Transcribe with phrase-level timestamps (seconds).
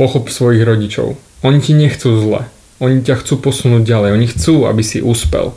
[0.00, 1.20] Pochop svojich rodičov.
[1.44, 2.48] Oni ti nechcú zle.
[2.80, 4.16] Oni ťa chcú posunúť ďalej.
[4.16, 5.52] Oni chcú, aby si úspel.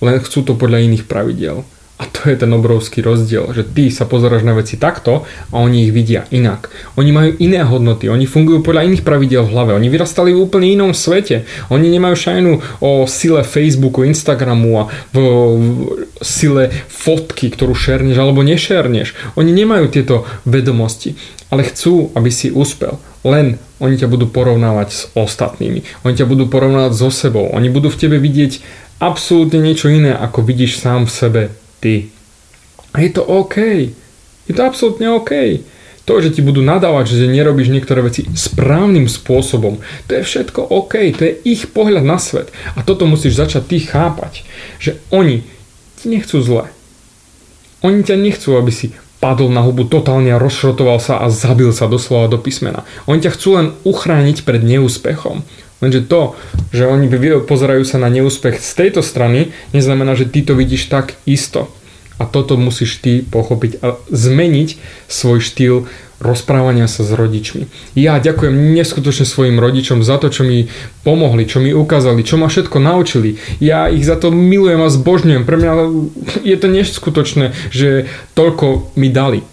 [0.00, 1.68] Len chcú to podľa iných pravidiel.
[1.94, 5.22] A to je ten obrovský rozdiel, že ty sa pozeráš na veci takto
[5.54, 6.66] a oni ich vidia inak.
[6.98, 10.74] Oni majú iné hodnoty, oni fungujú podľa iných pravidel v hlave, oni vyrastali v úplne
[10.74, 11.46] inom svete.
[11.70, 15.22] Oni nemajú šajnu o sile Facebooku, Instagramu a v, v
[16.18, 19.14] sile fotky, ktorú šerneš alebo nešerneš.
[19.38, 21.14] Oni nemajú tieto vedomosti,
[21.54, 22.98] ale chcú, aby si úspel.
[23.24, 25.80] Len oni ťa budú porovnávať s ostatnými.
[26.04, 27.48] Oni ťa budú porovnávať so sebou.
[27.56, 28.60] Oni budú v tebe vidieť
[29.00, 31.42] absolútne niečo iné, ako vidíš sám v sebe
[31.80, 32.12] ty.
[32.92, 33.56] A je to OK.
[34.44, 35.64] Je to absolútne OK.
[36.04, 41.16] To, že ti budú nadávať, že nerobíš niektoré veci správnym spôsobom, to je všetko OK,
[41.16, 42.52] to je ich pohľad na svet.
[42.76, 44.44] A toto musíš začať ty chápať,
[44.76, 45.48] že oni
[45.96, 46.68] ti nechcú zle.
[47.80, 48.92] Oni ťa nechcú, aby si
[49.24, 52.84] padol na hubu totálne a rozšrotoval sa a zabil sa doslova do písmena.
[53.08, 55.40] Oni ťa chcú len uchrániť pred neúspechom.
[55.80, 56.36] Lenže to,
[56.76, 57.08] že oni
[57.48, 61.72] pozerajú sa na neúspech z tejto strany, neznamená, že ty to vidíš tak isto.
[62.20, 64.76] A toto musíš ty pochopiť a zmeniť
[65.08, 65.88] svoj štýl
[66.24, 67.68] rozprávania sa s rodičmi.
[67.94, 70.72] Ja ďakujem neskutočne svojim rodičom za to, čo mi
[71.04, 73.36] pomohli, čo mi ukázali, čo ma všetko naučili.
[73.60, 75.44] Ja ich za to milujem a zbožňujem.
[75.44, 75.72] Pre mňa
[76.40, 79.44] je to neskutočné, že toľko mi dali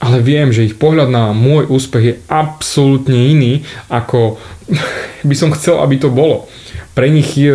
[0.00, 4.40] ale viem, že ich pohľad na môj úspech je absolútne iný, ako
[5.28, 6.48] by som chcel, aby to bolo.
[6.96, 7.54] Pre nich je,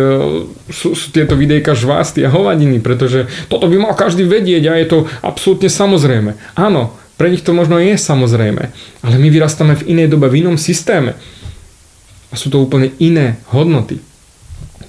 [0.70, 4.86] sú, sú tieto videjka žvásty a hovadiny, pretože toto by mal každý vedieť a je
[4.88, 6.38] to absolútne samozrejme.
[6.56, 8.62] Áno, pre nich to možno je samozrejme,
[9.00, 11.16] ale my vyrastáme v inej dobe, v inom systéme.
[12.28, 13.96] A sú to úplne iné hodnoty.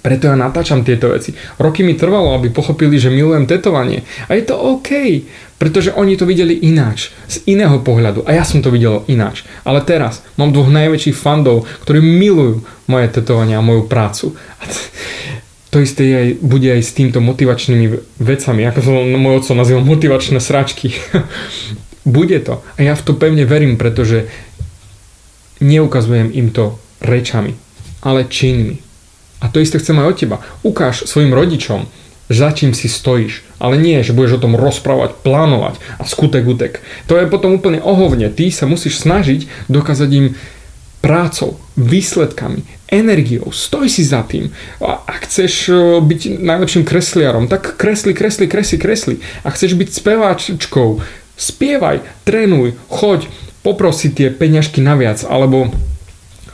[0.04, 1.36] Preto ja natáčam tieto veci.
[1.60, 4.08] Roky mi trvalo, aby pochopili, že milujem tetovanie.
[4.32, 5.24] A je to OK,
[5.60, 8.24] pretože oni to videli ináč, z iného pohľadu.
[8.24, 9.44] A ja som to videl ináč.
[9.68, 14.32] Ale teraz mám dvoch najväčších fandov, ktorí milujú moje tetovanie a moju prácu.
[14.64, 14.64] A
[15.68, 20.40] to isté aj, bude aj s týmto motivačnými vecami, ako som môj otco nazýval motivačné
[20.40, 20.96] sračky.
[22.08, 22.64] bude to.
[22.80, 24.32] A ja v to pevne verím, pretože
[25.60, 27.60] neukazujem im to rečami,
[28.00, 28.80] ale činmi.
[29.44, 30.38] A to isté chcem aj od teba.
[30.66, 31.86] Ukáž svojim rodičom,
[32.32, 33.46] za čím si stojíš.
[33.62, 36.82] Ale nie, že budeš o tom rozprávať, plánovať a skutek utek.
[37.06, 38.34] To je potom úplne ohovne.
[38.34, 40.28] Ty sa musíš snažiť dokázať im
[41.02, 43.54] prácou, výsledkami, energiou.
[43.54, 44.50] Stoj si za tým.
[44.82, 49.16] A ak chceš e, byť najlepším kresliarom, tak kresli, kresli, kresli, kresli.
[49.46, 51.00] A chceš byť speváčkou,
[51.38, 53.30] spievaj, trénuj, choď,
[53.62, 55.72] poprosi tie peňažky naviac, alebo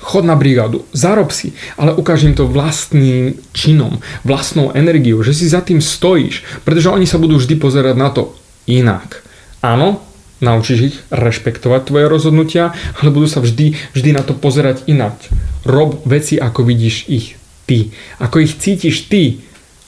[0.03, 5.63] chod na brigádu, zarob si, ale ukáž to vlastným činom, vlastnou energiou, že si za
[5.63, 8.35] tým stojíš, pretože oni sa budú vždy pozerať na to
[8.67, 9.23] inak.
[9.63, 10.03] Áno,
[10.43, 15.15] naučíš ich rešpektovať tvoje rozhodnutia, ale budú sa vždy, vždy na to pozerať inak.
[15.63, 17.95] Rob veci, ako vidíš ich ty.
[18.19, 19.39] Ako ich cítiš ty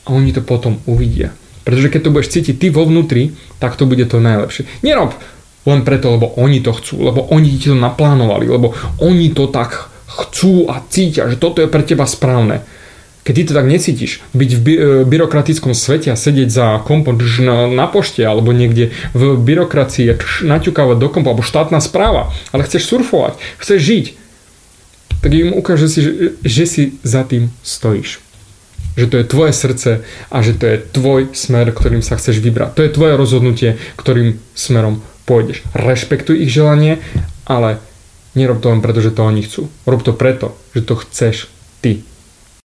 [0.07, 1.35] a oni to potom uvidia.
[1.65, 4.69] Pretože keď to budeš cítiť ty vo vnútri, tak to bude to najlepšie.
[4.85, 5.17] Nerob
[5.65, 9.89] len preto, lebo oni to chcú, lebo oni ti to naplánovali, lebo oni to tak
[10.05, 12.61] chcú a cítia, že toto je pre teba správne.
[13.25, 17.17] Keď ty to tak necítiš, byť v by- e, byrokratickom svete a sedieť za kompom
[17.41, 20.13] na, na pošte alebo niekde v byrokracii
[20.45, 24.05] naťukávať do kompa alebo štátna správa, ale chceš surfovať, chceš žiť,
[25.25, 26.11] tak im ukáže si, že,
[26.45, 28.21] že si za tým stojíš.
[28.95, 29.91] Že to je tvoje srdce
[30.31, 32.79] a že to je tvoj smer, ktorým sa chceš vybrať.
[32.79, 33.69] To je tvoje rozhodnutie,
[33.99, 35.67] ktorým smerom pôjdeš.
[35.75, 37.03] Rešpektuj ich želanie,
[37.43, 37.83] ale
[38.35, 39.71] Nerob to len preto, že to oni chcú.
[39.87, 41.47] Rob to preto, že to chceš
[41.79, 42.03] ty.